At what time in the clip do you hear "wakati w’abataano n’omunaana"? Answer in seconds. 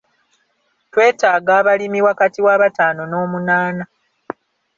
2.07-3.83